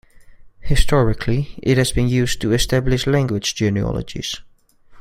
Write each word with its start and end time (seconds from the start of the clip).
Historically 0.61 1.53
it 1.61 1.77
has 1.77 1.91
been 1.91 2.07
used 2.07 2.41
to 2.41 2.53
establish 2.53 3.05
language 3.05 3.53
genealogies. 3.53 4.41